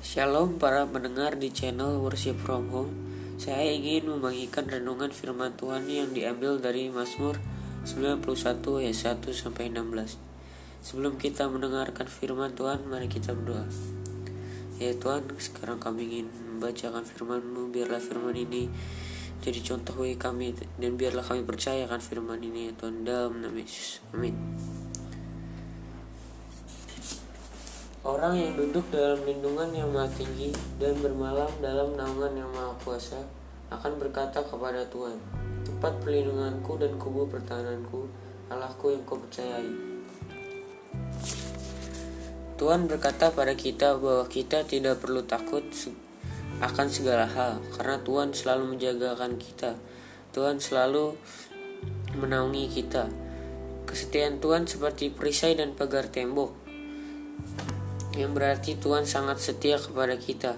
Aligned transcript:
Shalom 0.00 0.56
para 0.56 0.88
pendengar 0.88 1.36
di 1.36 1.52
channel 1.52 2.00
Worship 2.00 2.40
From 2.40 2.72
Home. 2.72 2.88
Saya 3.36 3.68
ingin 3.68 4.08
membagikan 4.08 4.64
renungan 4.64 5.12
firman 5.12 5.52
Tuhan 5.60 5.84
yang 5.92 6.16
diambil 6.16 6.56
dari 6.56 6.88
Mazmur 6.88 7.36
91 7.84 8.24
ayat 8.80 8.96
1 8.96 9.20
sampai 9.28 9.68
16 9.68 10.16
Sebelum 10.80 11.20
kita 11.20 11.52
mendengarkan 11.52 12.08
firman 12.08 12.56
Tuhan, 12.56 12.88
mari 12.88 13.12
kita 13.12 13.36
berdoa. 13.36 13.68
Ya 14.80 14.96
Tuhan, 14.96 15.36
sekarang 15.36 15.76
kami 15.76 16.08
ingin 16.08 16.32
membacakan 16.32 17.04
firman-Mu 17.04 17.68
Biarlah 17.68 18.00
firman 18.00 18.32
ini 18.32 18.72
jadi 19.44 19.60
contoh 19.60 20.00
bagi 20.00 20.16
kami 20.16 20.56
Dan 20.80 20.96
biarlah 20.96 21.24
kami 21.24 21.44
percayakan 21.44 22.00
firman 22.00 22.40
ini 22.40 22.68
ya 22.68 22.72
Tuhan 22.76 23.04
Dalam 23.04 23.40
nama 23.40 23.56
Yesus, 23.56 24.00
amin 24.16 24.79
Orang 28.00 28.32
yang 28.32 28.56
duduk 28.56 28.88
dalam 28.88 29.20
lindungan 29.28 29.76
yang 29.76 29.92
maha 29.92 30.08
tinggi 30.16 30.48
dan 30.80 30.96
bermalam 31.04 31.52
dalam 31.60 31.92
naungan 31.92 32.32
yang 32.32 32.48
maha 32.48 32.72
kuasa 32.80 33.20
akan 33.68 34.00
berkata 34.00 34.40
kepada 34.40 34.88
Tuhan, 34.88 35.20
Tempat 35.68 36.00
perlindunganku 36.00 36.80
dan 36.80 36.96
kubu 36.96 37.28
pertahananku, 37.28 38.08
Allahku 38.48 38.96
yang 38.96 39.04
kau 39.04 39.20
percayai. 39.20 39.68
Tuhan 42.56 42.88
berkata 42.88 43.36
pada 43.36 43.52
kita 43.52 44.00
bahwa 44.00 44.24
kita 44.32 44.64
tidak 44.64 45.04
perlu 45.04 45.20
takut 45.28 45.60
akan 46.64 46.88
segala 46.88 47.28
hal, 47.28 47.60
karena 47.76 48.00
Tuhan 48.00 48.32
selalu 48.32 48.80
menjagakan 48.80 49.36
kita. 49.36 49.76
Tuhan 50.32 50.56
selalu 50.56 51.20
menaungi 52.16 52.64
kita. 52.64 53.12
Kesetiaan 53.84 54.40
Tuhan 54.40 54.64
seperti 54.64 55.12
perisai 55.12 55.52
dan 55.52 55.76
pagar 55.76 56.08
tembok 56.08 56.60
yang 58.20 58.36
berarti 58.36 58.76
Tuhan 58.76 59.08
sangat 59.08 59.40
setia 59.40 59.80
kepada 59.80 60.14
kita. 60.20 60.52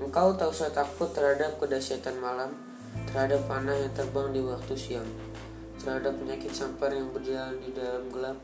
Engkau 0.00 0.36
tak 0.36 0.52
usah 0.52 0.68
takut 0.72 1.08
terhadap 1.12 1.56
kedahsyatan 1.56 2.20
malam, 2.20 2.52
terhadap 3.08 3.48
panah 3.48 3.72
yang 3.72 3.92
terbang 3.96 4.28
di 4.32 4.44
waktu 4.44 4.76
siang, 4.76 5.08
terhadap 5.80 6.12
penyakit 6.20 6.52
sampar 6.52 6.92
yang 6.92 7.08
berjalan 7.12 7.56
di 7.64 7.72
dalam 7.72 8.04
gelap, 8.12 8.36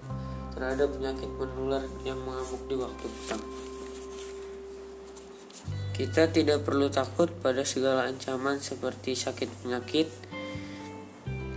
terhadap 0.56 0.88
penyakit 0.96 1.28
menular 1.36 1.84
yang 2.08 2.16
mengamuk 2.24 2.64
di 2.72 2.76
waktu 2.76 3.04
petang. 3.04 3.44
Kita 5.92 6.30
tidak 6.30 6.62
perlu 6.62 6.88
takut 6.88 7.26
pada 7.42 7.66
segala 7.66 8.06
ancaman 8.06 8.62
seperti 8.62 9.18
sakit 9.18 9.66
penyakit. 9.66 10.08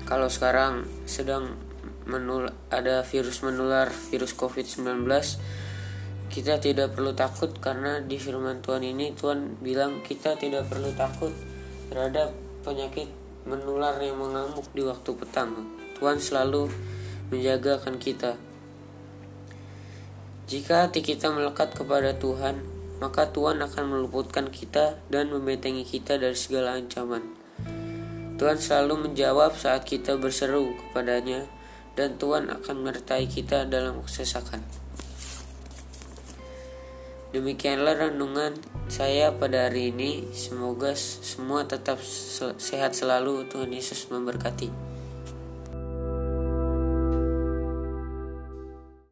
Kalau 0.03 0.27
sekarang 0.27 0.89
sedang 1.07 1.70
menul 2.09 2.49
ada 2.73 3.05
virus 3.05 3.45
menular 3.45 3.89
virus 4.09 4.33
COVID-19 4.33 5.05
kita 6.31 6.63
tidak 6.63 6.95
perlu 6.95 7.11
takut 7.11 7.51
karena 7.59 7.99
di 7.99 8.15
firman 8.15 8.63
Tuhan 8.63 8.87
ini 8.87 9.11
Tuhan 9.11 9.59
bilang 9.59 9.99
kita 9.99 10.39
tidak 10.39 10.71
perlu 10.71 10.95
takut 10.95 11.35
terhadap 11.91 12.31
penyakit 12.63 13.11
menular 13.43 13.99
yang 13.99 14.15
mengamuk 14.15 14.63
di 14.71 14.85
waktu 14.85 15.11
petang. 15.11 15.51
Tuhan 15.99 16.23
selalu 16.23 16.71
menjagakan 17.35 17.99
kita. 17.99 18.39
Jika 20.47 20.87
hati 20.87 21.03
kita 21.03 21.31
melekat 21.35 21.75
kepada 21.75 22.15
Tuhan, 22.15 22.63
maka 23.03 23.27
Tuhan 23.27 23.59
akan 23.59 23.85
meluputkan 23.91 24.47
kita 24.47 25.03
dan 25.11 25.31
membentengi 25.35 25.83
kita 25.83 26.15
dari 26.15 26.37
segala 26.37 26.79
ancaman. 26.79 27.23
Tuhan 28.39 28.57
selalu 28.57 29.09
menjawab 29.09 29.53
saat 29.59 29.83
kita 29.83 30.15
berseru 30.15 30.73
kepadanya 30.73 31.45
dan 31.95 32.15
Tuhan 32.15 32.47
akan 32.47 32.75
menyertai 32.81 33.27
kita 33.27 33.67
dalam 33.67 33.99
kesesakan. 34.03 34.63
Demikianlah 37.31 37.95
renungan 37.95 38.59
saya 38.91 39.31
pada 39.31 39.71
hari 39.71 39.95
ini. 39.95 40.27
Semoga 40.35 40.91
semua 40.99 41.63
tetap 41.63 42.03
sehat 42.59 42.91
selalu. 42.91 43.47
Tuhan 43.47 43.71
Yesus 43.71 44.11
memberkati. 44.11 44.67